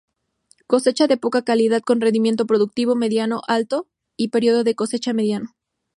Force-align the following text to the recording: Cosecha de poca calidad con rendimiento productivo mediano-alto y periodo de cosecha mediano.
Cosecha 0.65 1.05
de 1.05 1.17
poca 1.17 1.43
calidad 1.43 1.83
con 1.83 2.01
rendimiento 2.01 2.47
productivo 2.47 2.95
mediano-alto 2.95 3.87
y 4.17 4.29
periodo 4.29 4.63
de 4.63 4.73
cosecha 4.73 5.13
mediano. 5.13 5.55